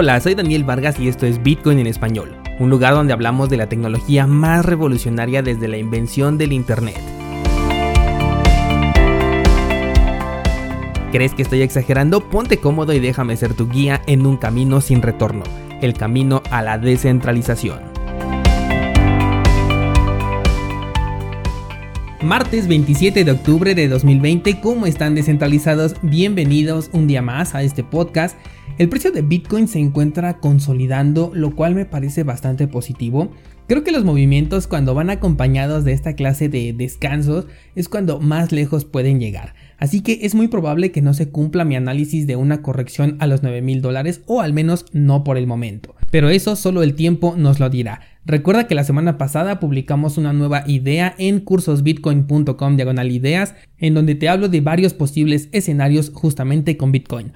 Hola, 0.00 0.20
soy 0.20 0.36
Daniel 0.36 0.62
Vargas 0.62 1.00
y 1.00 1.08
esto 1.08 1.26
es 1.26 1.42
Bitcoin 1.42 1.80
en 1.80 1.88
español, 1.88 2.36
un 2.60 2.70
lugar 2.70 2.94
donde 2.94 3.12
hablamos 3.12 3.50
de 3.50 3.56
la 3.56 3.68
tecnología 3.68 4.28
más 4.28 4.64
revolucionaria 4.64 5.42
desde 5.42 5.66
la 5.66 5.76
invención 5.76 6.38
del 6.38 6.52
Internet. 6.52 7.00
¿Crees 11.10 11.34
que 11.34 11.42
estoy 11.42 11.62
exagerando? 11.62 12.20
Ponte 12.30 12.58
cómodo 12.58 12.92
y 12.92 13.00
déjame 13.00 13.36
ser 13.36 13.54
tu 13.54 13.68
guía 13.68 14.00
en 14.06 14.24
un 14.24 14.36
camino 14.36 14.80
sin 14.80 15.02
retorno, 15.02 15.42
el 15.82 15.94
camino 15.94 16.44
a 16.52 16.62
la 16.62 16.78
descentralización. 16.78 17.80
Martes 22.22 22.68
27 22.68 23.24
de 23.24 23.32
octubre 23.32 23.74
de 23.74 23.88
2020, 23.88 24.60
¿cómo 24.60 24.86
están 24.86 25.16
descentralizados? 25.16 25.96
Bienvenidos 26.02 26.88
un 26.92 27.08
día 27.08 27.20
más 27.20 27.56
a 27.56 27.64
este 27.64 27.82
podcast 27.82 28.36
el 28.78 28.88
precio 28.88 29.10
de 29.10 29.22
Bitcoin 29.22 29.66
se 29.66 29.80
encuentra 29.80 30.38
consolidando, 30.38 31.32
lo 31.34 31.56
cual 31.56 31.74
me 31.74 31.84
parece 31.84 32.22
bastante 32.22 32.68
positivo. 32.68 33.32
Creo 33.66 33.82
que 33.84 33.92
los 33.92 34.04
movimientos 34.04 34.66
cuando 34.66 34.94
van 34.94 35.10
acompañados 35.10 35.84
de 35.84 35.92
esta 35.92 36.14
clase 36.14 36.48
de 36.48 36.72
descansos 36.72 37.46
es 37.74 37.88
cuando 37.88 38.20
más 38.20 38.52
lejos 38.52 38.84
pueden 38.84 39.18
llegar. 39.18 39.54
Así 39.78 40.00
que 40.00 40.20
es 40.22 40.34
muy 40.34 40.48
probable 40.48 40.92
que 40.92 41.02
no 41.02 41.12
se 41.12 41.28
cumpla 41.28 41.64
mi 41.64 41.76
análisis 41.76 42.26
de 42.26 42.36
una 42.36 42.62
corrección 42.62 43.16
a 43.18 43.26
los 43.26 43.42
9 43.42 43.62
mil 43.62 43.82
dólares 43.82 44.22
o 44.26 44.40
al 44.40 44.52
menos 44.52 44.86
no 44.92 45.24
por 45.24 45.36
el 45.36 45.46
momento. 45.46 45.96
Pero 46.10 46.30
eso 46.30 46.56
solo 46.56 46.82
el 46.82 46.94
tiempo 46.94 47.34
nos 47.36 47.60
lo 47.60 47.68
dirá. 47.68 48.00
Recuerda 48.24 48.66
que 48.66 48.74
la 48.74 48.84
semana 48.84 49.18
pasada 49.18 49.60
publicamos 49.60 50.18
una 50.18 50.32
nueva 50.32 50.62
idea 50.66 51.14
en 51.18 51.40
cursosbitcoin.com 51.40 52.76
diagonal 52.76 53.10
ideas 53.10 53.54
en 53.78 53.94
donde 53.94 54.14
te 54.14 54.28
hablo 54.28 54.48
de 54.48 54.60
varios 54.60 54.94
posibles 54.94 55.48
escenarios 55.52 56.10
justamente 56.14 56.76
con 56.76 56.92
Bitcoin. 56.92 57.32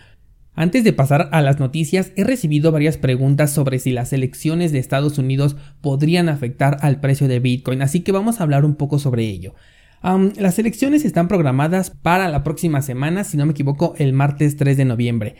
Antes 0.54 0.84
de 0.84 0.92
pasar 0.92 1.30
a 1.32 1.40
las 1.40 1.58
noticias, 1.58 2.12
he 2.14 2.24
recibido 2.24 2.72
varias 2.72 2.98
preguntas 2.98 3.50
sobre 3.52 3.78
si 3.78 3.90
las 3.90 4.12
elecciones 4.12 4.70
de 4.70 4.80
Estados 4.80 5.16
Unidos 5.16 5.56
podrían 5.80 6.28
afectar 6.28 6.76
al 6.82 7.00
precio 7.00 7.26
de 7.26 7.40
Bitcoin, 7.40 7.80
así 7.80 8.00
que 8.00 8.12
vamos 8.12 8.38
a 8.38 8.42
hablar 8.42 8.66
un 8.66 8.74
poco 8.74 8.98
sobre 8.98 9.24
ello. 9.24 9.54
las 10.02 10.58
elecciones 10.58 11.06
están 11.06 11.28
programadas 11.28 11.90
para 11.90 12.28
la 12.28 12.44
próxima 12.44 12.82
semana, 12.82 13.24
si 13.24 13.38
no 13.38 13.46
me 13.46 13.52
equivoco, 13.52 13.94
el 13.96 14.12
martes 14.12 14.56
3 14.56 14.76
de 14.76 14.84
noviembre. 14.84 15.36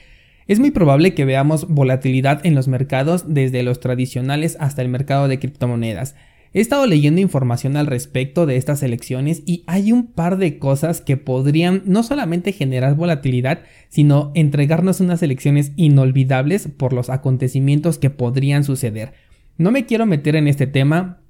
Es 0.46 0.58
muy 0.58 0.70
probable 0.70 1.14
que 1.14 1.24
veamos 1.24 1.68
volatilidad 1.68 2.44
en 2.44 2.54
los 2.54 2.66
mercados 2.66 3.24
desde 3.28 3.62
los 3.62 3.80
tradicionales 3.80 4.56
hasta 4.60 4.82
el 4.82 4.88
mercado 4.88 5.28
de 5.28 5.38
criptomonedas. 5.38 6.16
He 6.54 6.60
estado 6.60 6.86
leyendo 6.86 7.22
información 7.22 7.78
al 7.78 7.86
respecto 7.86 8.44
de 8.44 8.56
estas 8.56 8.82
elecciones 8.82 9.42
y 9.46 9.64
hay 9.66 9.90
un 9.90 10.08
par 10.08 10.36
de 10.36 10.58
cosas 10.58 11.00
que 11.00 11.16
podrían 11.16 11.82
no 11.86 12.02
solamente 12.02 12.52
generar 12.52 12.94
volatilidad, 12.94 13.62
sino 13.88 14.32
entregarnos 14.34 15.00
unas 15.00 15.22
elecciones 15.22 15.72
inolvidables 15.76 16.68
por 16.68 16.92
los 16.92 17.08
acontecimientos 17.08 17.96
que 17.96 18.10
podrían 18.10 18.64
suceder. 18.64 19.14
No 19.56 19.70
me 19.70 19.86
quiero 19.86 20.04
meter 20.04 20.36
en 20.36 20.46
este 20.46 20.66
tema 20.66 21.20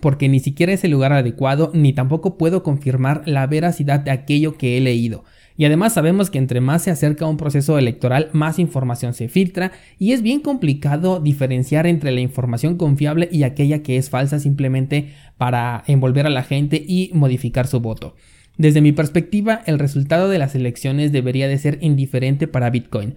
porque 0.00 0.28
ni 0.28 0.40
siquiera 0.40 0.72
es 0.72 0.82
el 0.82 0.90
lugar 0.90 1.12
adecuado 1.12 1.70
ni 1.74 1.92
tampoco 1.92 2.36
puedo 2.36 2.64
confirmar 2.64 3.22
la 3.24 3.46
veracidad 3.46 4.00
de 4.00 4.10
aquello 4.10 4.56
que 4.56 4.76
he 4.76 4.80
leído. 4.80 5.22
Y 5.62 5.64
además 5.64 5.92
sabemos 5.92 6.28
que 6.28 6.38
entre 6.38 6.60
más 6.60 6.82
se 6.82 6.90
acerca 6.90 7.24
un 7.24 7.36
proceso 7.36 7.78
electoral, 7.78 8.30
más 8.32 8.58
información 8.58 9.14
se 9.14 9.28
filtra 9.28 9.70
y 9.96 10.10
es 10.10 10.20
bien 10.20 10.40
complicado 10.40 11.20
diferenciar 11.20 11.86
entre 11.86 12.10
la 12.10 12.20
información 12.20 12.76
confiable 12.76 13.28
y 13.30 13.44
aquella 13.44 13.80
que 13.84 13.96
es 13.96 14.10
falsa 14.10 14.40
simplemente 14.40 15.12
para 15.38 15.84
envolver 15.86 16.26
a 16.26 16.30
la 16.30 16.42
gente 16.42 16.84
y 16.84 17.12
modificar 17.14 17.68
su 17.68 17.78
voto. 17.78 18.16
Desde 18.58 18.80
mi 18.80 18.90
perspectiva, 18.90 19.62
el 19.64 19.78
resultado 19.78 20.28
de 20.28 20.40
las 20.40 20.56
elecciones 20.56 21.12
debería 21.12 21.46
de 21.46 21.58
ser 21.58 21.78
indiferente 21.80 22.48
para 22.48 22.68
Bitcoin. 22.68 23.14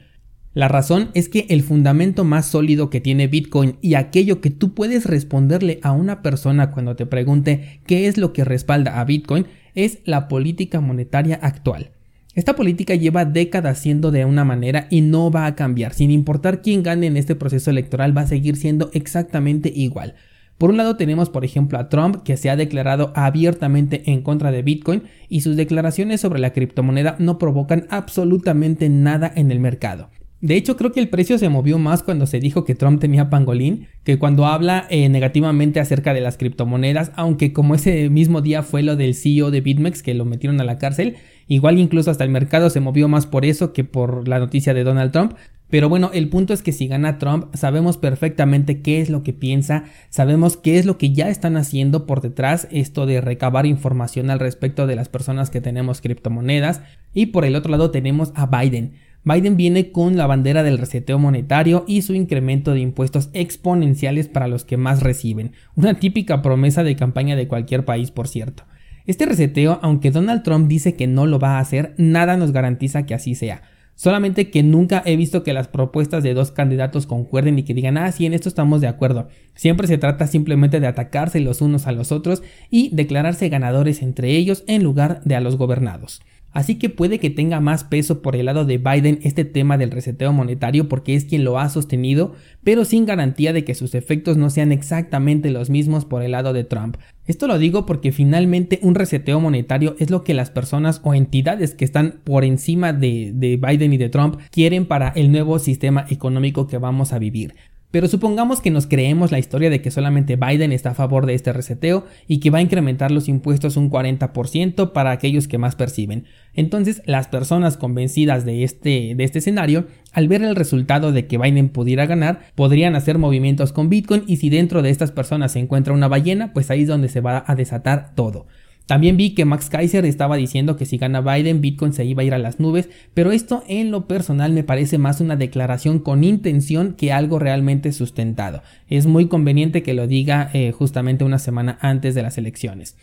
La 0.53 0.67
razón 0.67 1.09
es 1.15 1.29
que 1.29 1.47
el 1.49 1.63
fundamento 1.63 2.25
más 2.25 2.45
sólido 2.45 2.91
que 2.91 3.01
tiene 3.01 3.25
Bitcoin 3.25 3.77
y 3.81 3.95
aquello 3.95 4.39
que 4.39 4.51
tú 4.51 4.75
puedes 4.75 5.05
responderle 5.07 5.79
a 5.81 5.93
una 5.93 6.21
persona 6.21 6.69
cuando 6.69 6.95
te 6.95 7.07
pregunte 7.07 7.81
qué 7.87 8.05
es 8.05 8.19
lo 8.19 8.33
que 8.33 8.43
respalda 8.43 8.99
a 8.99 9.03
Bitcoin 9.03 9.47
es 9.73 9.97
la 10.05 10.27
política 10.27 10.79
monetaria 10.79 11.39
actual. 11.41 11.89
Esta 12.35 12.53
política 12.53 12.95
lleva 12.95 13.23
décadas 13.23 13.79
siendo 13.79 14.11
de 14.11 14.25
una 14.25 14.43
manera 14.43 14.87
y 14.89 14.99
no 14.99 15.31
va 15.31 15.45
a 15.45 15.55
cambiar. 15.55 15.93
Sin 15.93 16.11
importar 16.11 16.61
quién 16.61 16.83
gane 16.83 17.07
en 17.07 17.15
este 17.15 17.33
proceso 17.33 17.69
electoral 17.69 18.15
va 18.15 18.23
a 18.23 18.27
seguir 18.27 18.57
siendo 18.57 18.89
exactamente 18.93 19.71
igual. 19.73 20.15
Por 20.57 20.69
un 20.69 20.75
lado 20.75 20.97
tenemos 20.97 21.29
por 21.29 21.45
ejemplo 21.45 21.79
a 21.79 21.87
Trump 21.87 22.23
que 22.23 22.35
se 22.35 22.49
ha 22.49 22.57
declarado 22.57 23.13
abiertamente 23.15 24.03
en 24.11 24.21
contra 24.21 24.51
de 24.51 24.63
Bitcoin 24.63 25.03
y 25.29 25.41
sus 25.41 25.55
declaraciones 25.55 26.19
sobre 26.19 26.39
la 26.39 26.51
criptomoneda 26.51 27.15
no 27.19 27.37
provocan 27.37 27.87
absolutamente 27.89 28.89
nada 28.89 29.31
en 29.33 29.49
el 29.49 29.61
mercado. 29.61 30.09
De 30.45 30.55
hecho, 30.55 30.77
creo 30.77 30.91
que 30.91 30.99
el 30.99 31.09
precio 31.09 31.39
se 31.39 31.49
movió 31.49 31.79
más 31.79 32.03
cuando 32.03 32.27
se 32.27 32.39
dijo 32.39 32.65
que 32.65 32.75
Trump 32.75 33.01
tenía 33.01 33.31
pangolín 33.31 33.87
que 34.03 34.19
cuando 34.19 34.45
habla 34.45 34.85
eh, 34.91 35.09
negativamente 35.09 35.79
acerca 35.79 36.13
de 36.13 36.21
las 36.21 36.37
criptomonedas, 36.37 37.11
aunque 37.15 37.51
como 37.51 37.73
ese 37.73 38.11
mismo 38.11 38.41
día 38.41 38.61
fue 38.61 38.83
lo 38.83 38.95
del 38.95 39.15
CEO 39.15 39.49
de 39.49 39.61
BitMEX 39.61 40.03
que 40.03 40.13
lo 40.13 40.23
metieron 40.23 40.61
a 40.61 40.63
la 40.63 40.77
cárcel, 40.77 41.15
igual 41.47 41.79
incluso 41.79 42.11
hasta 42.11 42.23
el 42.23 42.29
mercado 42.29 42.69
se 42.69 42.79
movió 42.79 43.07
más 43.07 43.25
por 43.25 43.43
eso 43.43 43.73
que 43.73 43.85
por 43.85 44.27
la 44.27 44.37
noticia 44.37 44.75
de 44.75 44.83
Donald 44.83 45.11
Trump. 45.11 45.33
Pero 45.71 45.89
bueno, 45.89 46.11
el 46.13 46.29
punto 46.29 46.53
es 46.53 46.61
que 46.61 46.73
si 46.73 46.87
gana 46.87 47.17
Trump, 47.17 47.47
sabemos 47.55 47.97
perfectamente 47.97 48.83
qué 48.83 49.01
es 49.01 49.09
lo 49.09 49.23
que 49.23 49.33
piensa, 49.33 49.85
sabemos 50.11 50.57
qué 50.57 50.77
es 50.77 50.85
lo 50.85 50.99
que 50.99 51.11
ya 51.11 51.29
están 51.29 51.57
haciendo 51.57 52.05
por 52.05 52.21
detrás, 52.21 52.67
esto 52.69 53.07
de 53.07 53.19
recabar 53.19 53.65
información 53.65 54.29
al 54.29 54.39
respecto 54.39 54.85
de 54.85 54.95
las 54.95 55.09
personas 55.09 55.49
que 55.49 55.59
tenemos 55.59 56.01
criptomonedas, 56.01 56.81
y 57.15 57.27
por 57.27 57.45
el 57.45 57.55
otro 57.55 57.71
lado 57.71 57.89
tenemos 57.89 58.31
a 58.35 58.45
Biden. 58.45 58.93
Biden 59.25 59.57
viene 59.57 59.91
con 59.91 60.17
la 60.17 60.27
bandera 60.27 60.61
del 60.61 60.77
reseteo 60.77 61.17
monetario 61.17 61.83
y 61.87 62.03
su 62.03 62.13
incremento 62.13 62.73
de 62.73 62.81
impuestos 62.81 63.31
exponenciales 63.33 64.27
para 64.27 64.47
los 64.47 64.65
que 64.65 64.77
más 64.77 65.01
reciben, 65.01 65.53
una 65.75 65.95
típica 65.95 66.43
promesa 66.43 66.83
de 66.83 66.95
campaña 66.95 67.35
de 67.35 67.47
cualquier 67.47 67.85
país 67.85 68.11
por 68.11 68.27
cierto. 68.27 68.65
Este 69.07 69.25
reseteo, 69.25 69.79
aunque 69.81 70.11
Donald 70.11 70.43
Trump 70.43 70.67
dice 70.67 70.93
que 70.93 71.07
no 71.07 71.25
lo 71.25 71.39
va 71.39 71.57
a 71.57 71.59
hacer, 71.59 71.95
nada 71.97 72.37
nos 72.37 72.51
garantiza 72.51 73.07
que 73.07 73.15
así 73.15 73.33
sea. 73.33 73.63
Solamente 73.95 74.51
que 74.51 74.61
nunca 74.61 75.01
he 75.05 75.15
visto 75.15 75.41
que 75.41 75.53
las 75.53 75.69
propuestas 75.69 76.21
de 76.21 76.33
dos 76.35 76.51
candidatos 76.51 77.07
concuerden 77.07 77.57
y 77.57 77.63
que 77.63 77.73
digan, 77.73 77.97
ah, 77.97 78.11
sí, 78.11 78.27
en 78.27 78.33
esto 78.33 78.49
estamos 78.49 78.79
de 78.81 78.87
acuerdo. 78.87 79.29
Siempre 79.55 79.87
se 79.87 79.97
trata 79.97 80.27
simplemente 80.27 80.79
de 80.79 80.87
atacarse 80.87 81.39
los 81.39 81.61
unos 81.61 81.87
a 81.87 81.93
los 81.93 82.11
otros 82.11 82.43
y 82.69 82.89
declararse 82.93 83.49
ganadores 83.49 84.03
entre 84.03 84.31
ellos 84.31 84.63
en 84.67 84.83
lugar 84.83 85.21
de 85.23 85.35
a 85.35 85.39
los 85.39 85.57
gobernados. 85.57 86.21
Así 86.55 86.75
que 86.75 86.87
puede 86.87 87.19
que 87.19 87.29
tenga 87.29 87.59
más 87.59 87.83
peso 87.83 88.21
por 88.21 88.37
el 88.37 88.45
lado 88.45 88.63
de 88.63 88.77
Biden 88.77 89.19
este 89.23 89.43
tema 89.43 89.77
del 89.77 89.91
reseteo 89.91 90.31
monetario 90.31 90.87
porque 90.87 91.13
es 91.13 91.25
quien 91.25 91.43
lo 91.43 91.59
ha 91.59 91.67
sostenido, 91.67 92.33
pero 92.63 92.85
sin 92.85 93.05
garantía 93.05 93.51
de 93.51 93.65
que 93.65 93.75
sus 93.75 93.93
efectos 93.93 94.37
no 94.37 94.49
sean 94.49 94.71
exactamente 94.71 95.51
los 95.51 95.69
mismos 95.69 96.05
por 96.05 96.23
el 96.23 96.31
lado 96.31 96.53
de 96.53 96.63
Trump. 96.63 96.95
Esto 97.27 97.47
lo 97.47 97.59
digo 97.59 97.85
porque 97.85 98.13
finalmente 98.13 98.79
un 98.83 98.95
reseteo 98.95 99.41
monetario 99.41 99.97
es 99.99 100.09
lo 100.09 100.23
que 100.23 100.33
las 100.33 100.49
personas 100.49 101.01
o 101.03 101.13
entidades 101.13 101.75
que 101.75 101.83
están 101.83 102.21
por 102.23 102.45
encima 102.45 102.93
de, 102.93 103.33
de 103.35 103.57
Biden 103.57 103.91
y 103.91 103.97
de 103.97 104.07
Trump 104.07 104.37
quieren 104.49 104.85
para 104.85 105.09
el 105.09 105.33
nuevo 105.33 105.59
sistema 105.59 106.05
económico 106.09 106.67
que 106.67 106.77
vamos 106.77 107.11
a 107.11 107.19
vivir. 107.19 107.53
Pero 107.95 108.09
supongamos 108.09 108.59
que 108.59 108.71
nos 108.71 108.87
creemos 108.87 109.31
la 109.31 109.39
historia 109.39 109.69
de 109.69 109.81
que 109.81 109.89
solamente 109.89 110.35
Biden 110.35 110.73
está 110.73 110.89
a 110.89 110.95
favor 110.95 111.25
de 111.25 111.33
este 111.33 111.53
reseteo 111.53 112.05
y 112.27 112.41
que 112.41 112.49
va 112.49 112.57
a 112.57 112.61
incrementar 112.61 113.09
los 113.09 113.29
impuestos 113.29 113.77
un 113.77 113.89
40% 113.89 114.91
para 114.91 115.11
aquellos 115.11 115.47
que 115.47 115.57
más 115.57 115.77
perciben. 115.77 116.25
Entonces, 116.55 117.01
las 117.05 117.29
personas 117.29 117.77
convencidas 117.77 118.43
de 118.43 118.65
este, 118.65 119.13
de 119.15 119.23
este 119.23 119.39
escenario, 119.39 119.87
al 120.11 120.27
ver 120.27 120.43
el 120.43 120.57
resultado 120.57 121.13
de 121.13 121.25
que 121.25 121.37
Biden 121.37 121.69
pudiera 121.69 122.05
ganar, 122.05 122.41
podrían 122.55 122.97
hacer 122.97 123.17
movimientos 123.17 123.71
con 123.71 123.87
Bitcoin 123.87 124.23
y 124.27 124.35
si 124.35 124.49
dentro 124.49 124.81
de 124.81 124.89
estas 124.89 125.13
personas 125.13 125.53
se 125.53 125.59
encuentra 125.59 125.93
una 125.93 126.09
ballena, 126.09 126.51
pues 126.51 126.71
ahí 126.71 126.81
es 126.81 126.89
donde 126.89 127.07
se 127.07 127.21
va 127.21 127.45
a 127.47 127.55
desatar 127.55 128.13
todo. 128.13 128.45
También 128.85 129.17
vi 129.17 129.31
que 129.31 129.45
Max 129.45 129.69
Kaiser 129.69 130.05
estaba 130.05 130.35
diciendo 130.35 130.75
que 130.77 130.85
si 130.85 130.97
gana 130.97 131.21
Biden, 131.21 131.61
Bitcoin 131.61 131.93
se 131.93 132.05
iba 132.05 132.21
a 132.21 132.25
ir 132.25 132.33
a 132.33 132.37
las 132.37 132.59
nubes, 132.59 132.89
pero 133.13 133.31
esto 133.31 133.63
en 133.67 133.89
lo 133.89 134.07
personal 134.07 134.53
me 134.53 134.63
parece 134.63 134.97
más 134.97 135.21
una 135.21 135.35
declaración 135.35 135.99
con 135.99 136.23
intención 136.23 136.93
que 136.93 137.11
algo 137.11 137.39
realmente 137.39 137.91
sustentado. 137.91 138.61
Es 138.87 139.07
muy 139.07 139.27
conveniente 139.27 139.81
que 139.81 139.95
lo 139.95 140.05
diga 140.05 140.51
eh, 140.53 140.71
justamente 140.71 141.23
una 141.23 141.39
semana 141.39 141.79
antes 141.81 142.13
de 142.13 142.21
las 142.21 142.37
elecciones. 142.37 142.95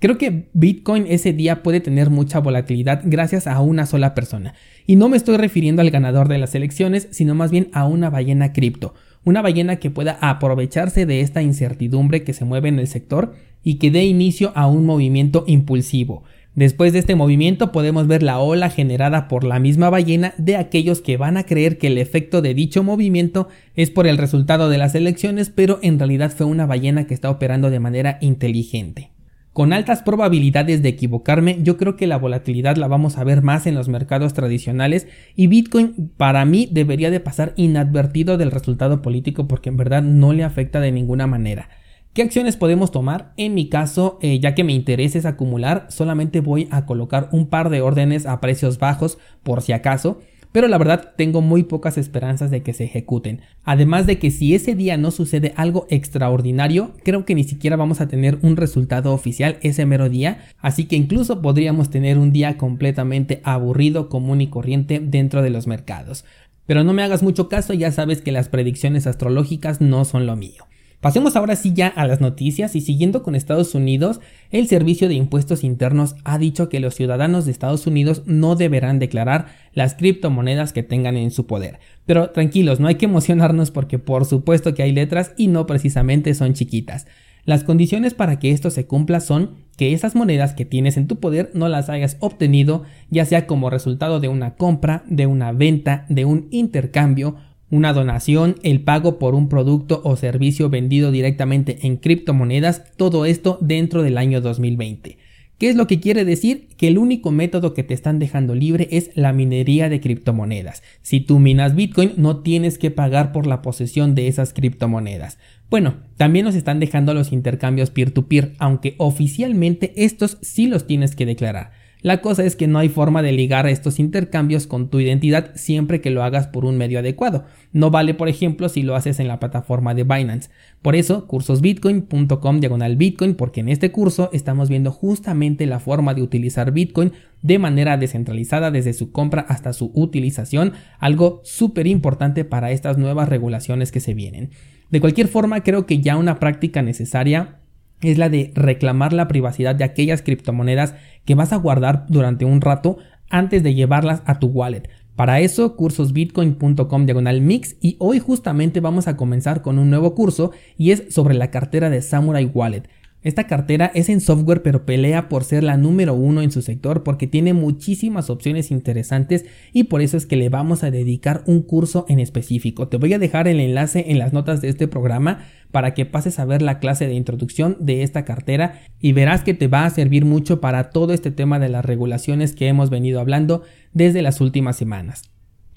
Creo 0.00 0.16
que 0.16 0.48
Bitcoin 0.52 1.06
ese 1.08 1.32
día 1.32 1.62
puede 1.64 1.80
tener 1.80 2.08
mucha 2.08 2.38
volatilidad 2.38 3.02
gracias 3.04 3.48
a 3.48 3.60
una 3.60 3.84
sola 3.84 4.14
persona. 4.14 4.54
Y 4.86 4.94
no 4.94 5.08
me 5.08 5.16
estoy 5.16 5.36
refiriendo 5.36 5.82
al 5.82 5.90
ganador 5.90 6.28
de 6.28 6.38
las 6.38 6.54
elecciones, 6.54 7.08
sino 7.10 7.34
más 7.34 7.50
bien 7.50 7.68
a 7.72 7.84
una 7.86 8.08
ballena 8.08 8.52
cripto. 8.52 8.94
Una 9.28 9.42
ballena 9.42 9.76
que 9.76 9.90
pueda 9.90 10.16
aprovecharse 10.22 11.04
de 11.04 11.20
esta 11.20 11.42
incertidumbre 11.42 12.24
que 12.24 12.32
se 12.32 12.46
mueve 12.46 12.70
en 12.70 12.78
el 12.78 12.86
sector 12.86 13.34
y 13.62 13.74
que 13.74 13.90
dé 13.90 14.06
inicio 14.06 14.52
a 14.54 14.66
un 14.68 14.86
movimiento 14.86 15.44
impulsivo. 15.46 16.22
Después 16.54 16.94
de 16.94 17.00
este 17.00 17.14
movimiento 17.14 17.70
podemos 17.70 18.06
ver 18.06 18.22
la 18.22 18.38
ola 18.38 18.70
generada 18.70 19.28
por 19.28 19.44
la 19.44 19.58
misma 19.58 19.90
ballena 19.90 20.32
de 20.38 20.56
aquellos 20.56 21.02
que 21.02 21.18
van 21.18 21.36
a 21.36 21.44
creer 21.44 21.76
que 21.76 21.88
el 21.88 21.98
efecto 21.98 22.40
de 22.40 22.54
dicho 22.54 22.82
movimiento 22.82 23.48
es 23.74 23.90
por 23.90 24.06
el 24.06 24.16
resultado 24.16 24.70
de 24.70 24.78
las 24.78 24.94
elecciones, 24.94 25.50
pero 25.50 25.78
en 25.82 25.98
realidad 25.98 26.32
fue 26.34 26.46
una 26.46 26.64
ballena 26.64 27.06
que 27.06 27.12
está 27.12 27.28
operando 27.28 27.68
de 27.68 27.80
manera 27.80 28.16
inteligente. 28.22 29.10
Con 29.52 29.72
altas 29.72 30.02
probabilidades 30.02 30.82
de 30.82 30.90
equivocarme, 30.90 31.58
yo 31.62 31.76
creo 31.76 31.96
que 31.96 32.06
la 32.06 32.18
volatilidad 32.18 32.76
la 32.76 32.86
vamos 32.86 33.18
a 33.18 33.24
ver 33.24 33.42
más 33.42 33.66
en 33.66 33.74
los 33.74 33.88
mercados 33.88 34.32
tradicionales 34.32 35.08
y 35.34 35.48
Bitcoin 35.48 36.12
para 36.16 36.44
mí 36.44 36.68
debería 36.70 37.10
de 37.10 37.20
pasar 37.20 37.54
inadvertido 37.56 38.36
del 38.38 38.52
resultado 38.52 39.02
político 39.02 39.48
porque 39.48 39.70
en 39.70 39.76
verdad 39.76 40.02
no 40.02 40.32
le 40.32 40.44
afecta 40.44 40.80
de 40.80 40.92
ninguna 40.92 41.26
manera. 41.26 41.70
¿Qué 42.12 42.22
acciones 42.22 42.56
podemos 42.56 42.90
tomar? 42.90 43.32
En 43.36 43.54
mi 43.54 43.68
caso, 43.68 44.18
eh, 44.22 44.38
ya 44.40 44.54
que 44.54 44.64
me 44.64 44.72
interesa 44.72 45.18
es 45.18 45.26
acumular, 45.26 45.86
solamente 45.88 46.40
voy 46.40 46.68
a 46.70 46.86
colocar 46.86 47.28
un 47.32 47.48
par 47.48 47.70
de 47.70 47.80
órdenes 47.80 48.26
a 48.26 48.40
precios 48.40 48.78
bajos 48.78 49.18
por 49.42 49.62
si 49.62 49.72
acaso 49.72 50.20
pero 50.52 50.68
la 50.68 50.78
verdad 50.78 51.12
tengo 51.16 51.40
muy 51.40 51.62
pocas 51.62 51.98
esperanzas 51.98 52.50
de 52.50 52.62
que 52.62 52.72
se 52.72 52.84
ejecuten. 52.84 53.42
Además 53.64 54.06
de 54.06 54.18
que 54.18 54.30
si 54.30 54.54
ese 54.54 54.74
día 54.74 54.96
no 54.96 55.10
sucede 55.10 55.52
algo 55.56 55.86
extraordinario, 55.90 56.92
creo 57.04 57.24
que 57.24 57.34
ni 57.34 57.44
siquiera 57.44 57.76
vamos 57.76 58.00
a 58.00 58.08
tener 58.08 58.38
un 58.42 58.56
resultado 58.56 59.12
oficial 59.12 59.58
ese 59.62 59.86
mero 59.86 60.08
día, 60.08 60.46
así 60.60 60.84
que 60.84 60.96
incluso 60.96 61.42
podríamos 61.42 61.90
tener 61.90 62.18
un 62.18 62.32
día 62.32 62.56
completamente 62.56 63.40
aburrido, 63.44 64.08
común 64.08 64.40
y 64.40 64.48
corriente 64.48 65.00
dentro 65.00 65.42
de 65.42 65.50
los 65.50 65.66
mercados. 65.66 66.24
Pero 66.66 66.84
no 66.84 66.92
me 66.92 67.02
hagas 67.02 67.22
mucho 67.22 67.48
caso, 67.48 67.72
ya 67.72 67.92
sabes 67.92 68.20
que 68.20 68.32
las 68.32 68.48
predicciones 68.48 69.06
astrológicas 69.06 69.80
no 69.80 70.04
son 70.04 70.26
lo 70.26 70.36
mío. 70.36 70.66
Pasemos 71.00 71.36
ahora 71.36 71.54
sí 71.54 71.72
ya 71.74 71.86
a 71.86 72.08
las 72.08 72.20
noticias 72.20 72.74
y 72.74 72.80
siguiendo 72.80 73.22
con 73.22 73.36
Estados 73.36 73.76
Unidos, 73.76 74.18
el 74.50 74.66
Servicio 74.66 75.06
de 75.06 75.14
Impuestos 75.14 75.62
Internos 75.62 76.16
ha 76.24 76.38
dicho 76.38 76.68
que 76.68 76.80
los 76.80 76.96
ciudadanos 76.96 77.44
de 77.44 77.52
Estados 77.52 77.86
Unidos 77.86 78.22
no 78.26 78.56
deberán 78.56 78.98
declarar 78.98 79.46
las 79.74 79.94
criptomonedas 79.94 80.72
que 80.72 80.82
tengan 80.82 81.16
en 81.16 81.30
su 81.30 81.46
poder. 81.46 81.78
Pero 82.04 82.30
tranquilos, 82.30 82.80
no 82.80 82.88
hay 82.88 82.96
que 82.96 83.04
emocionarnos 83.04 83.70
porque 83.70 84.00
por 84.00 84.24
supuesto 84.24 84.74
que 84.74 84.82
hay 84.82 84.90
letras 84.90 85.34
y 85.36 85.46
no 85.46 85.66
precisamente 85.66 86.34
son 86.34 86.54
chiquitas. 86.54 87.06
Las 87.44 87.62
condiciones 87.62 88.14
para 88.14 88.40
que 88.40 88.50
esto 88.50 88.68
se 88.70 88.86
cumpla 88.86 89.20
son 89.20 89.54
que 89.76 89.92
esas 89.92 90.16
monedas 90.16 90.52
que 90.52 90.64
tienes 90.64 90.96
en 90.96 91.06
tu 91.06 91.20
poder 91.20 91.52
no 91.54 91.68
las 91.68 91.88
hayas 91.88 92.16
obtenido 92.18 92.82
ya 93.08 93.24
sea 93.24 93.46
como 93.46 93.70
resultado 93.70 94.18
de 94.18 94.26
una 94.26 94.56
compra, 94.56 95.04
de 95.06 95.26
una 95.28 95.52
venta, 95.52 96.06
de 96.08 96.24
un 96.24 96.48
intercambio 96.50 97.36
una 97.70 97.92
donación, 97.92 98.56
el 98.62 98.80
pago 98.80 99.18
por 99.18 99.34
un 99.34 99.48
producto 99.48 100.00
o 100.04 100.16
servicio 100.16 100.70
vendido 100.70 101.10
directamente 101.10 101.78
en 101.82 101.96
criptomonedas, 101.96 102.84
todo 102.96 103.24
esto 103.24 103.58
dentro 103.60 104.02
del 104.02 104.18
año 104.18 104.40
2020. 104.40 105.18
¿Qué 105.58 105.68
es 105.68 105.74
lo 105.74 105.88
que 105.88 105.98
quiere 105.98 106.24
decir? 106.24 106.68
Que 106.76 106.86
el 106.86 106.98
único 106.98 107.32
método 107.32 107.74
que 107.74 107.82
te 107.82 107.92
están 107.92 108.20
dejando 108.20 108.54
libre 108.54 108.86
es 108.92 109.10
la 109.16 109.32
minería 109.32 109.88
de 109.88 110.00
criptomonedas. 110.00 110.84
Si 111.02 111.18
tú 111.18 111.40
minas 111.40 111.74
Bitcoin 111.74 112.12
no 112.16 112.42
tienes 112.42 112.78
que 112.78 112.92
pagar 112.92 113.32
por 113.32 113.48
la 113.48 113.60
posesión 113.60 114.14
de 114.14 114.28
esas 114.28 114.52
criptomonedas. 114.52 115.38
Bueno, 115.68 115.96
también 116.16 116.44
nos 116.44 116.54
están 116.54 116.78
dejando 116.78 117.12
los 117.12 117.32
intercambios 117.32 117.90
peer-to-peer, 117.90 118.52
-peer, 118.52 118.56
aunque 118.60 118.94
oficialmente 118.98 119.92
estos 119.96 120.38
sí 120.42 120.68
los 120.68 120.86
tienes 120.86 121.16
que 121.16 121.26
declarar. 121.26 121.72
La 122.00 122.20
cosa 122.20 122.44
es 122.44 122.54
que 122.54 122.68
no 122.68 122.78
hay 122.78 122.88
forma 122.88 123.22
de 123.22 123.32
ligar 123.32 123.66
estos 123.66 123.98
intercambios 123.98 124.68
con 124.68 124.88
tu 124.88 125.00
identidad 125.00 125.50
siempre 125.56 126.00
que 126.00 126.10
lo 126.10 126.22
hagas 126.22 126.46
por 126.46 126.64
un 126.64 126.78
medio 126.78 127.00
adecuado. 127.00 127.44
No 127.72 127.90
vale, 127.90 128.14
por 128.14 128.28
ejemplo, 128.28 128.68
si 128.68 128.82
lo 128.82 128.94
haces 128.94 129.18
en 129.18 129.26
la 129.26 129.40
plataforma 129.40 129.94
de 129.94 130.04
Binance. 130.04 130.48
Por 130.80 130.94
eso, 130.94 131.26
cursosbitcoin.com 131.26 132.60
diagonal 132.60 132.96
Bitcoin, 132.96 133.34
porque 133.34 133.60
en 133.60 133.68
este 133.68 133.90
curso 133.90 134.30
estamos 134.32 134.68
viendo 134.68 134.92
justamente 134.92 135.66
la 135.66 135.80
forma 135.80 136.14
de 136.14 136.22
utilizar 136.22 136.70
Bitcoin 136.70 137.12
de 137.42 137.58
manera 137.58 137.96
descentralizada 137.96 138.70
desde 138.70 138.92
su 138.92 139.10
compra 139.10 139.42
hasta 139.48 139.72
su 139.72 139.90
utilización, 139.94 140.74
algo 141.00 141.40
súper 141.42 141.88
importante 141.88 142.44
para 142.44 142.70
estas 142.70 142.96
nuevas 142.96 143.28
regulaciones 143.28 143.90
que 143.90 144.00
se 144.00 144.14
vienen. 144.14 144.50
De 144.90 145.00
cualquier 145.00 145.26
forma, 145.26 145.64
creo 145.64 145.84
que 145.84 146.00
ya 146.00 146.16
una 146.16 146.38
práctica 146.38 146.80
necesaria 146.80 147.58
es 148.00 148.18
la 148.18 148.28
de 148.28 148.52
reclamar 148.54 149.12
la 149.12 149.28
privacidad 149.28 149.74
de 149.74 149.84
aquellas 149.84 150.22
criptomonedas 150.22 150.94
que 151.24 151.34
vas 151.34 151.52
a 151.52 151.56
guardar 151.56 152.06
durante 152.08 152.44
un 152.44 152.60
rato 152.60 152.98
antes 153.30 153.62
de 153.62 153.74
llevarlas 153.74 154.22
a 154.24 154.38
tu 154.38 154.48
wallet. 154.48 154.88
Para 155.16 155.40
eso, 155.40 155.74
cursosbitcoin.com 155.74 157.04
diagonal 157.04 157.40
mix 157.40 157.76
y 157.80 157.96
hoy 157.98 158.20
justamente 158.20 158.78
vamos 158.78 159.08
a 159.08 159.16
comenzar 159.16 159.62
con 159.62 159.80
un 159.80 159.90
nuevo 159.90 160.14
curso 160.14 160.52
y 160.76 160.92
es 160.92 161.12
sobre 161.12 161.34
la 161.34 161.50
cartera 161.50 161.90
de 161.90 162.02
Samurai 162.02 162.44
Wallet. 162.44 162.84
Esta 163.22 163.48
cartera 163.48 163.90
es 163.94 164.08
en 164.08 164.20
software 164.20 164.62
pero 164.62 164.86
pelea 164.86 165.28
por 165.28 165.42
ser 165.42 165.64
la 165.64 165.76
número 165.76 166.14
uno 166.14 166.40
en 166.40 166.52
su 166.52 166.62
sector 166.62 167.02
porque 167.02 167.26
tiene 167.26 167.52
muchísimas 167.52 168.30
opciones 168.30 168.70
interesantes 168.70 169.44
y 169.72 169.84
por 169.84 170.02
eso 170.02 170.16
es 170.16 170.24
que 170.24 170.36
le 170.36 170.48
vamos 170.48 170.84
a 170.84 170.92
dedicar 170.92 171.42
un 171.46 171.62
curso 171.62 172.06
en 172.08 172.20
específico. 172.20 172.86
Te 172.86 172.96
voy 172.96 173.12
a 173.14 173.18
dejar 173.18 173.48
el 173.48 173.58
enlace 173.58 174.04
en 174.08 174.20
las 174.20 174.32
notas 174.32 174.60
de 174.60 174.68
este 174.68 174.86
programa 174.86 175.40
para 175.72 175.94
que 175.94 176.06
pases 176.06 176.38
a 176.38 176.44
ver 176.44 176.62
la 176.62 176.78
clase 176.78 177.08
de 177.08 177.14
introducción 177.14 177.76
de 177.80 178.04
esta 178.04 178.24
cartera 178.24 178.82
y 179.00 179.12
verás 179.12 179.42
que 179.42 179.54
te 179.54 179.66
va 179.66 179.84
a 179.84 179.90
servir 179.90 180.24
mucho 180.24 180.60
para 180.60 180.90
todo 180.90 181.12
este 181.12 181.32
tema 181.32 181.58
de 181.58 181.70
las 181.70 181.84
regulaciones 181.84 182.54
que 182.54 182.68
hemos 182.68 182.88
venido 182.88 183.18
hablando 183.18 183.62
desde 183.92 184.22
las 184.22 184.40
últimas 184.40 184.76
semanas. 184.76 185.24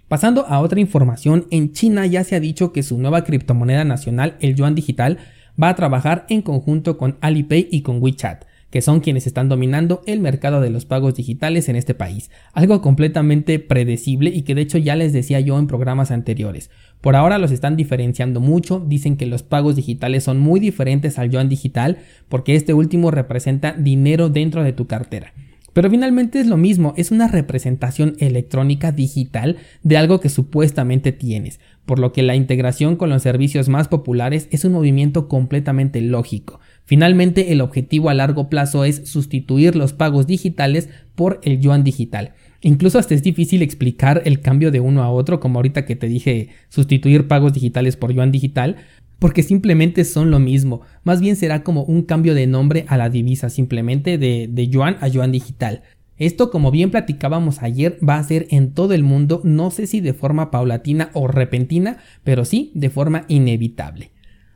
Pasando 0.07 0.45
a 0.47 0.59
otra 0.59 0.81
información, 0.81 1.47
en 1.51 1.71
China 1.71 2.05
ya 2.05 2.23
se 2.23 2.35
ha 2.35 2.41
dicho 2.41 2.73
que 2.73 2.83
su 2.83 2.97
nueva 2.97 3.23
criptomoneda 3.23 3.85
nacional, 3.85 4.35
el 4.41 4.55
yuan 4.55 4.75
digital, 4.75 5.19
va 5.61 5.69
a 5.69 5.75
trabajar 5.75 6.25
en 6.29 6.41
conjunto 6.41 6.97
con 6.97 7.17
Alipay 7.21 7.67
y 7.71 7.81
con 7.81 8.01
WeChat, 8.01 8.45
que 8.69 8.81
son 8.81 9.01
quienes 9.01 9.27
están 9.27 9.49
dominando 9.49 10.01
el 10.07 10.21
mercado 10.21 10.61
de 10.61 10.69
los 10.69 10.85
pagos 10.85 11.15
digitales 11.15 11.69
en 11.69 11.75
este 11.75 11.93
país, 11.93 12.31
algo 12.53 12.81
completamente 12.81 13.59
predecible 13.59 14.29
y 14.29 14.43
que 14.43 14.55
de 14.55 14.61
hecho 14.61 14.77
ya 14.77 14.95
les 14.95 15.13
decía 15.13 15.39
yo 15.41 15.59
en 15.59 15.67
programas 15.67 16.09
anteriores. 16.09 16.71
Por 17.01 17.15
ahora 17.15 17.37
los 17.37 17.51
están 17.51 17.75
diferenciando 17.75 18.39
mucho, 18.39 18.79
dicen 18.79 19.17
que 19.17 19.25
los 19.25 19.43
pagos 19.43 19.75
digitales 19.75 20.23
son 20.23 20.39
muy 20.39 20.59
diferentes 20.59 21.19
al 21.19 21.29
yuan 21.29 21.49
digital 21.49 21.97
porque 22.29 22.55
este 22.55 22.73
último 22.73 23.11
representa 23.11 23.73
dinero 23.73 24.29
dentro 24.29 24.63
de 24.63 24.73
tu 24.73 24.87
cartera. 24.87 25.33
Pero 25.73 25.89
finalmente 25.89 26.39
es 26.39 26.47
lo 26.47 26.57
mismo, 26.57 26.93
es 26.97 27.11
una 27.11 27.27
representación 27.27 28.15
electrónica 28.19 28.91
digital 28.91 29.57
de 29.83 29.97
algo 29.97 30.19
que 30.19 30.29
supuestamente 30.29 31.11
tienes, 31.11 31.59
por 31.85 31.99
lo 31.99 32.11
que 32.11 32.23
la 32.23 32.35
integración 32.35 32.97
con 32.97 33.09
los 33.09 33.21
servicios 33.21 33.69
más 33.69 33.87
populares 33.87 34.47
es 34.51 34.65
un 34.65 34.73
movimiento 34.73 35.27
completamente 35.27 36.01
lógico. 36.01 36.59
Finalmente 36.85 37.53
el 37.53 37.61
objetivo 37.61 38.09
a 38.09 38.13
largo 38.13 38.49
plazo 38.49 38.83
es 38.83 39.09
sustituir 39.09 39.75
los 39.75 39.93
pagos 39.93 40.27
digitales 40.27 40.89
por 41.15 41.39
el 41.43 41.61
yuan 41.61 41.83
digital. 41.83 42.33
Incluso 42.63 42.99
hasta 42.99 43.15
es 43.15 43.23
difícil 43.23 43.63
explicar 43.63 44.21
el 44.25 44.39
cambio 44.41 44.71
de 44.71 44.81
uno 44.81 45.01
a 45.01 45.09
otro, 45.09 45.39
como 45.39 45.57
ahorita 45.57 45.85
que 45.85 45.95
te 45.95 46.07
dije 46.07 46.49
sustituir 46.69 47.27
pagos 47.27 47.53
digitales 47.53 47.95
por 47.95 48.13
yuan 48.13 48.31
digital, 48.31 48.75
porque 49.21 49.43
simplemente 49.43 50.03
son 50.03 50.31
lo 50.31 50.39
mismo. 50.39 50.81
Más 51.03 51.21
bien 51.21 51.35
será 51.35 51.61
como 51.63 51.83
un 51.83 52.01
cambio 52.01 52.33
de 52.33 52.47
nombre 52.47 52.85
a 52.87 52.97
la 52.97 53.11
divisa, 53.11 53.51
simplemente 53.51 54.17
de, 54.17 54.49
de 54.51 54.67
yuan 54.67 54.97
a 54.99 55.07
yuan 55.09 55.31
digital. 55.31 55.83
Esto, 56.17 56.49
como 56.49 56.71
bien 56.71 56.89
platicábamos 56.89 57.61
ayer, 57.61 57.99
va 58.07 58.17
a 58.17 58.23
ser 58.23 58.47
en 58.49 58.73
todo 58.73 58.95
el 58.95 59.03
mundo, 59.03 59.39
no 59.43 59.69
sé 59.69 59.85
si 59.85 60.01
de 60.01 60.15
forma 60.15 60.49
paulatina 60.49 61.11
o 61.13 61.27
repentina, 61.27 61.97
pero 62.23 62.45
sí 62.45 62.71
de 62.73 62.89
forma 62.89 63.25
inevitable. 63.27 64.09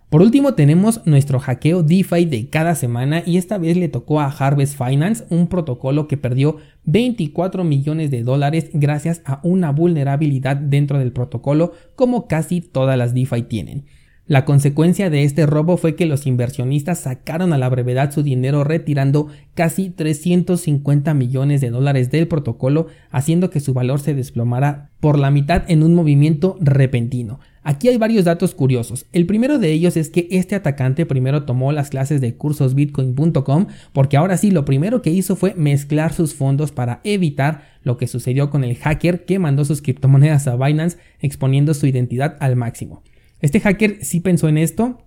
Por 0.10 0.24
último 0.24 0.56
tenemos 0.56 1.06
nuestro 1.06 1.40
hackeo 1.40 1.84
DeFi 1.84 2.25
de 2.25 2.50
cada 2.50 2.74
semana 2.74 3.22
y 3.24 3.38
esta 3.38 3.60
vez 3.60 3.78
le 3.78 3.88
tocó 3.88 4.20
a 4.20 4.32
Harvest 4.32 4.84
Finance, 4.84 5.25
un 5.30 5.46
protocolo 5.46 6.08
que 6.08 6.18
perdió 6.18 6.58
24 6.86 7.63
millones 7.63 8.10
de 8.10 8.24
dólares 8.24 8.72
gracias 8.74 9.22
a 9.25 9.42
una 9.44 9.72
vulnerabilidad 9.72 10.56
dentro 10.56 10.98
del 10.98 11.12
protocolo 11.12 11.74
como 11.96 12.28
casi 12.28 12.62
todas 12.62 12.98
las 12.98 13.13
DeFi 13.13 13.44
tienen. 13.44 13.86
La 14.27 14.44
consecuencia 14.44 15.12
de 15.12 15.24
este 15.24 15.46
robo 15.46 15.77
fue 15.77 15.96
que 15.96 16.08
los 16.08 16.25
inversionistas 16.25 17.01
sacaron 17.01 17.53
a 17.53 17.60
la 17.60 17.70
brevedad 17.70 18.12
su 18.12 18.24
dinero 18.24 18.63
retirando 18.63 19.27
casi 19.53 19.91
350 19.91 21.13
millones 21.13 21.62
de 21.62 21.70
dólares 21.70 22.10
del 22.10 22.27
protocolo, 22.27 22.88
haciendo 23.12 23.51
que 23.51 23.60
su 23.60 23.75
valor 23.75 24.00
se 24.00 24.15
desplomara 24.15 24.89
por 25.00 25.20
la 25.20 25.29
mitad 25.29 25.63
en 25.67 25.84
un 25.84 25.94
movimiento 25.94 26.58
repentino. 26.60 27.39
Aquí 27.62 27.88
hay 27.88 27.98
varios 27.98 28.25
datos 28.25 28.55
curiosos. 28.55 29.05
El 29.12 29.27
primero 29.27 29.60
de 29.60 29.72
ellos 29.72 29.96
es 29.96 30.10
que 30.10 30.27
este 30.32 30.55
atacante 30.55 31.05
primero 31.05 31.44
tomó 31.44 31.72
las 31.72 31.91
clases 31.91 32.20
de 32.20 32.34
cursosbitcoin.com 32.34 33.67
porque 33.94 34.17
ahora 34.17 34.38
sí 34.38 34.50
lo 34.50 34.65
primero 34.65 35.03
que 35.03 35.12
hizo 35.12 35.36
fue 35.36 35.53
mezclar 35.53 36.13
sus 36.13 36.34
fondos 36.34 36.72
para 36.72 37.00
evitar 37.03 37.62
lo 37.84 37.98
que 37.98 38.08
sucedió 38.08 38.50
con 38.50 38.63
el 38.63 38.75
hacker 38.75 39.24
que 39.25 39.38
mandó 39.38 39.65
sus 39.65 39.84
criptomonedas 39.84 40.48
a 40.48 40.55
Binance 40.55 40.98
exponiendo 41.20 41.75
su 41.75 41.86
identidad 41.86 42.38
al 42.39 42.55
máximo. 42.55 43.03
Este 43.42 43.60
hacker 43.60 44.04
sí 44.04 44.22
pensó 44.22 44.48
en 44.48 44.58
esto, 44.58 44.98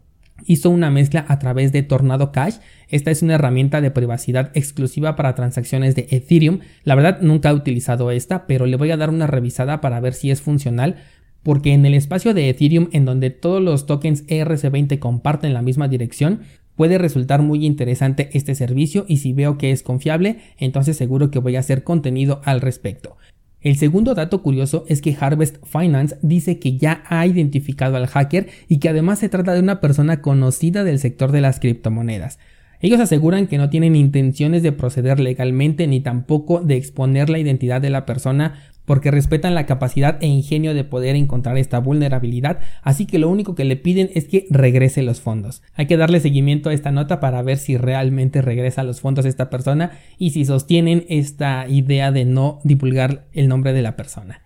hizo 0.44 0.70
una 0.70 0.90
mezcla 0.90 1.24
a 1.28 1.38
través 1.38 1.72
de 1.72 1.82
Tornado 1.82 2.32
Cash. 2.32 2.56
Esta 2.88 3.10
es 3.10 3.22
una 3.22 3.34
herramienta 3.34 3.80
de 3.80 3.90
privacidad 3.90 4.50
exclusiva 4.54 5.16
para 5.16 5.34
transacciones 5.34 5.94
de 5.94 6.06
Ethereum. 6.10 6.60
La 6.84 6.94
verdad 6.94 7.20
nunca 7.20 7.50
he 7.50 7.54
utilizado 7.54 8.10
esta, 8.10 8.46
pero 8.46 8.66
le 8.66 8.76
voy 8.76 8.90
a 8.90 8.96
dar 8.96 9.10
una 9.10 9.26
revisada 9.26 9.80
para 9.80 10.00
ver 10.00 10.14
si 10.14 10.30
es 10.30 10.42
funcional. 10.42 10.96
Porque 11.42 11.72
en 11.72 11.86
el 11.86 11.94
espacio 11.94 12.34
de 12.34 12.48
Ethereum, 12.48 12.88
en 12.92 13.04
donde 13.04 13.30
todos 13.30 13.62
los 13.62 13.86
tokens 13.86 14.26
ERC20 14.26 14.98
comparten 14.98 15.54
la 15.54 15.62
misma 15.62 15.88
dirección, 15.88 16.40
puede 16.74 16.98
resultar 16.98 17.42
muy 17.42 17.64
interesante 17.64 18.30
este 18.32 18.54
servicio 18.54 19.04
y 19.08 19.18
si 19.18 19.32
veo 19.32 19.58
que 19.58 19.72
es 19.72 19.82
confiable, 19.82 20.38
entonces 20.58 20.96
seguro 20.96 21.30
que 21.30 21.38
voy 21.38 21.56
a 21.56 21.60
hacer 21.60 21.84
contenido 21.84 22.40
al 22.44 22.60
respecto. 22.60 23.16
El 23.60 23.76
segundo 23.76 24.14
dato 24.14 24.42
curioso 24.42 24.84
es 24.88 25.02
que 25.02 25.16
Harvest 25.18 25.56
Finance 25.64 26.16
dice 26.22 26.60
que 26.60 26.76
ya 26.76 27.02
ha 27.06 27.26
identificado 27.26 27.96
al 27.96 28.06
hacker 28.06 28.48
y 28.68 28.78
que 28.78 28.88
además 28.88 29.18
se 29.18 29.28
trata 29.28 29.52
de 29.52 29.60
una 29.60 29.80
persona 29.80 30.22
conocida 30.22 30.84
del 30.84 31.00
sector 31.00 31.32
de 31.32 31.40
las 31.40 31.58
criptomonedas. 31.58 32.38
Ellos 32.80 33.00
aseguran 33.00 33.48
que 33.48 33.58
no 33.58 33.70
tienen 33.70 33.96
intenciones 33.96 34.62
de 34.62 34.70
proceder 34.70 35.18
legalmente 35.18 35.86
ni 35.88 36.00
tampoco 36.00 36.60
de 36.60 36.76
exponer 36.76 37.28
la 37.28 37.40
identidad 37.40 37.80
de 37.80 37.90
la 37.90 38.06
persona 38.06 38.54
porque 38.84 39.10
respetan 39.10 39.54
la 39.54 39.66
capacidad 39.66 40.16
e 40.22 40.26
ingenio 40.28 40.72
de 40.72 40.84
poder 40.84 41.14
encontrar 41.14 41.58
esta 41.58 41.78
vulnerabilidad, 41.78 42.60
así 42.82 43.04
que 43.04 43.18
lo 43.18 43.28
único 43.28 43.54
que 43.54 43.66
le 43.66 43.76
piden 43.76 44.10
es 44.14 44.26
que 44.26 44.46
regrese 44.48 45.02
los 45.02 45.20
fondos. 45.20 45.60
Hay 45.74 45.86
que 45.86 45.98
darle 45.98 46.20
seguimiento 46.20 46.70
a 46.70 46.72
esta 46.72 46.90
nota 46.90 47.20
para 47.20 47.42
ver 47.42 47.58
si 47.58 47.76
realmente 47.76 48.40
regresa 48.40 48.84
los 48.84 49.00
fondos 49.00 49.26
esta 49.26 49.50
persona 49.50 49.90
y 50.16 50.30
si 50.30 50.46
sostienen 50.46 51.04
esta 51.10 51.68
idea 51.68 52.12
de 52.12 52.24
no 52.24 52.60
divulgar 52.64 53.26
el 53.34 53.48
nombre 53.48 53.74
de 53.74 53.82
la 53.82 53.94
persona. 53.94 54.40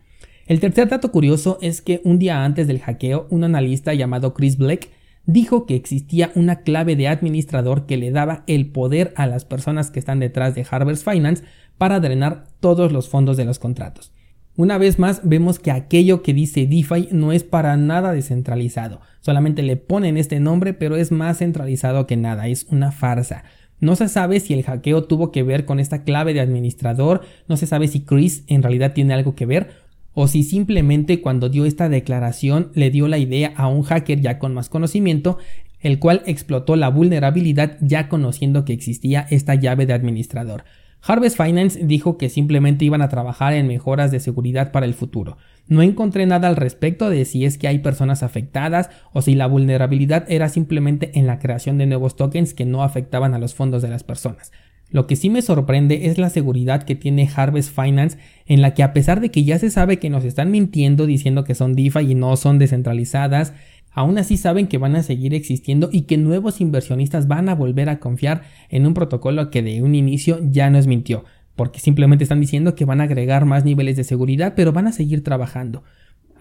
El 0.47 0.59
tercer 0.59 0.89
dato 0.89 1.13
curioso 1.13 1.59
es 1.63 1.81
que 1.81 2.01
un 2.03 2.19
día 2.19 2.45
antes 2.45 2.67
del 2.67 2.81
hackeo, 2.81 3.29
un 3.31 3.45
analista 3.45 3.95
llamado 3.95 4.35
Chris 4.35 4.57
Black 4.57 4.89
dijo 5.27 5.67
que 5.67 5.77
existía 5.77 6.33
una 6.35 6.61
clave 6.61 6.97
de 6.97 7.09
administrador 7.09 7.87
que 7.87 7.97
le 7.97 8.11
daba 8.11 8.45
el 8.47 8.67
poder 8.67 9.13
a 9.17 9.27
las 9.27 9.45
personas 9.45 9.91
que 9.91 9.99
están 9.99 10.21
detrás 10.21 10.55
de 10.55 10.67
Harvest 10.69 11.09
Finance 11.09 11.45
para 11.79 12.01
drenar 12.01 12.45
todos 12.61 12.93
los 12.93 13.09
fondos 13.09 13.37
de 13.37 13.45
los 13.45 13.59
contratos. 13.59 14.13
Una 14.55 14.77
vez 14.77 14.99
más 14.99 15.23
vemos 15.25 15.59
que 15.59 15.71
aquello 15.71 16.23
que 16.23 16.35
dice 16.35 16.67
DeFi 16.67 17.09
no 17.11 17.33
es 17.33 17.43
para 17.43 17.77
nada 17.79 18.13
descentralizado, 18.13 19.01
solamente 19.21 19.63
le 19.63 19.77
ponen 19.77 20.19
este 20.19 20.41
nombre 20.41 20.75
pero 20.75 20.97
es 20.97 21.11
más 21.11 21.39
centralizado 21.39 22.07
que 22.07 22.17
nada, 22.17 22.49
es 22.49 22.67
una 22.71 22.93
farsa. 22.93 23.45
No 23.81 23.97
se 23.97 24.09
sabe 24.09 24.39
si 24.39 24.55
el 24.55 24.63
hackeo 24.63 25.05
tuvo 25.05 25.33
que 25.33 25.43
ver 25.43 25.65
con 25.65 25.81
esta 25.81 26.05
clave 26.05 26.35
de 26.35 26.41
administrador, 26.41 27.23
no 27.49 27.57
se 27.57 27.67
sabe 27.67 27.89
si 27.89 28.03
Chris 28.03 28.45
en 28.47 28.63
realidad 28.63 28.93
tiene 28.93 29.15
algo 29.15 29.35
que 29.35 29.47
ver 29.47 29.71
o 30.15 30.29
si 30.29 30.43
simplemente 30.43 31.21
cuando 31.21 31.49
dio 31.49 31.65
esta 31.65 31.89
declaración 31.89 32.71
le 32.75 32.91
dio 32.91 33.09
la 33.09 33.19
idea 33.19 33.53
a 33.57 33.69
un 33.69 33.83
hacker 33.83 34.21
ya 34.21 34.39
con 34.39 34.55
más 34.55 34.69
conocimiento, 34.69 35.39
el 35.81 35.99
cual 35.99 36.23
explotó 36.27 36.77
la 36.77 36.89
vulnerabilidad 36.89 37.77
ya 37.81 38.09
conociendo 38.09 38.65
que 38.65 38.73
existía 38.73 39.27
esta 39.31 39.55
llave 39.55 39.87
de 39.87 39.95
administrador. 39.95 40.65
Harvest 41.05 41.37
Finance 41.37 41.85
dijo 41.85 42.17
que 42.17 42.29
simplemente 42.29 42.85
iban 42.85 43.03
a 43.03 43.09
trabajar 43.09 43.55
en 43.55 43.67
mejoras 43.67 44.13
de 44.13 44.21
seguridad 44.21 44.71
para 44.71 44.87
el 44.87 44.95
futuro. 44.95 45.37
No 45.67 45.83
encontré 45.83 46.27
nada 46.27 46.47
al 46.47 46.55
respecto 46.55 47.11
de 47.11 47.25
si 47.25 47.45
es 47.45 47.59
que 47.59 47.67
hay 47.67 47.81
personas 47.81 48.23
afectadas 48.23 48.89
o 49.13 49.21
si 49.21 49.35
la 49.35 49.49
vulnerabilidad 49.49 50.25
era 50.31 50.49
simplemente 50.49 51.19
en 51.19 51.27
la 51.27 51.41
creación 51.41 51.77
de 51.77 51.87
nuevos 51.87 52.15
tokens 52.15 52.55
que 52.55 52.67
no 52.67 52.85
afectaban 52.85 53.35
a 53.35 53.39
los 53.39 53.55
fondos 53.55 53.83
de 53.83 53.89
las 53.89 54.05
personas. 54.05 54.53
Lo 54.93 55.07
que 55.07 55.17
sí 55.17 55.31
me 55.31 55.41
sorprende 55.41 56.07
es 56.07 56.19
la 56.19 56.29
seguridad 56.29 56.83
que 56.83 56.95
tiene 56.95 57.29
Harvest 57.35 57.75
Finance 57.75 58.19
en 58.47 58.61
la 58.61 58.75
que 58.75 58.83
a 58.83 58.93
pesar 58.93 59.23
de 59.23 59.31
que 59.31 59.43
ya 59.43 59.59
se 59.59 59.71
sabe 59.71 59.99
que 59.99 60.11
nos 60.11 60.25
están 60.25 60.51
mintiendo 60.51 61.07
diciendo 61.07 61.45
que 61.45 61.55
son 61.55 61.75
DeFi 61.75 62.11
y 62.11 62.15
no 62.15 62.37
son 62.37 62.59
descentralizadas, 62.59 63.55
aún 63.91 64.19
así 64.19 64.37
saben 64.37 64.67
que 64.67 64.77
van 64.77 64.95
a 64.95 65.03
seguir 65.03 65.33
existiendo 65.33 65.89
y 65.91 66.03
que 66.03 66.19
nuevos 66.19 66.61
inversionistas 66.61 67.27
van 67.27 67.49
a 67.49 67.55
volver 67.55 67.89
a 67.89 68.01
confiar 68.01 68.43
en 68.69 68.87
un 68.87 68.93
protocolo 68.93 69.51
que 69.51 69.63
de 69.63 69.83
un 69.83 69.95
inicio 69.95 70.39
ya 70.43 70.69
nos 70.69 70.87
mintió, 70.87 71.25
porque 71.57 71.81
simplemente 71.81 72.25
están 72.25 72.41
diciendo 72.41 72.75
que 72.75 72.85
van 72.85 73.01
a 73.01 73.05
agregar 73.05 73.47
más 73.47 73.65
niveles 73.65 73.97
de 73.97 74.05
seguridad, 74.05 74.53
pero 74.55 74.73
van 74.73 74.89
a 74.89 74.93
seguir 74.93 75.25
trabajando. 75.25 75.85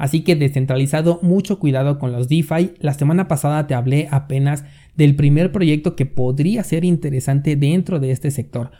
Así 0.02 0.22
que 0.22 0.36
descentralizado, 0.36 1.20
mucho 1.22 1.60
cuidado 1.60 2.00
con 2.00 2.12
los 2.12 2.28
DeFi. 2.28 2.72
La 2.80 2.96
semana 2.96 3.28
pasada 3.28 3.68
te 3.68 3.76
hablé 3.76 4.08
apenas 4.10 4.66
del 4.96 5.16
primer 5.16 5.52
proyecto 5.52 5.96
que 5.96 6.08
podría 6.08 6.64
ser 6.64 6.86
interesante 6.86 7.56
dentro 7.56 8.00
de 8.00 8.10
este 8.10 8.32
sector. 8.32 8.72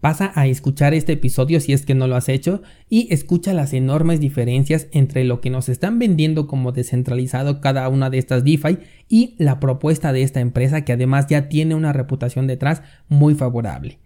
Pasa 0.00 0.32
a 0.34 0.46
escuchar 0.46 0.94
este 0.94 1.12
episodio 1.12 1.60
si 1.60 1.74
es 1.74 1.84
que 1.84 1.94
no 1.94 2.06
lo 2.06 2.16
has 2.16 2.30
hecho 2.30 2.62
y 2.88 3.12
escucha 3.12 3.52
las 3.52 3.74
enormes 3.74 4.20
diferencias 4.20 4.88
entre 4.92 5.24
lo 5.24 5.42
que 5.42 5.50
nos 5.50 5.68
están 5.68 5.98
vendiendo 5.98 6.46
como 6.46 6.72
descentralizado 6.72 7.60
cada 7.60 7.86
una 7.90 8.08
de 8.08 8.16
estas 8.16 8.42
DeFi 8.42 8.78
y 9.06 9.34
la 9.36 9.60
propuesta 9.60 10.14
de 10.14 10.22
esta 10.22 10.40
empresa 10.40 10.86
que 10.86 10.94
además 10.94 11.26
ya 11.26 11.50
tiene 11.50 11.74
una 11.74 11.92
reputación 11.92 12.46
detrás 12.46 12.80
muy 13.10 13.34
favorable. 13.34 13.98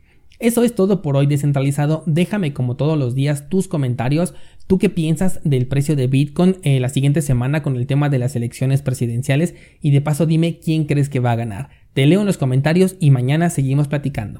Eso 0.44 0.62
es 0.62 0.74
todo 0.74 1.00
por 1.00 1.16
hoy 1.16 1.26
descentralizado. 1.26 2.02
Déjame 2.04 2.52
como 2.52 2.76
todos 2.76 2.98
los 2.98 3.14
días 3.14 3.48
tus 3.48 3.66
comentarios. 3.66 4.34
¿Tú 4.66 4.76
qué 4.76 4.90
piensas 4.90 5.40
del 5.42 5.66
precio 5.66 5.96
de 5.96 6.06
Bitcoin 6.06 6.56
eh, 6.64 6.80
la 6.80 6.90
siguiente 6.90 7.22
semana 7.22 7.62
con 7.62 7.76
el 7.76 7.86
tema 7.86 8.10
de 8.10 8.18
las 8.18 8.36
elecciones 8.36 8.82
presidenciales? 8.82 9.54
Y 9.80 9.90
de 9.90 10.02
paso 10.02 10.26
dime 10.26 10.58
quién 10.62 10.84
crees 10.84 11.08
que 11.08 11.18
va 11.18 11.32
a 11.32 11.36
ganar. 11.36 11.70
Te 11.94 12.04
leo 12.04 12.20
en 12.20 12.26
los 12.26 12.36
comentarios 12.36 12.96
y 13.00 13.10
mañana 13.10 13.48
seguimos 13.48 13.88
platicando. 13.88 14.32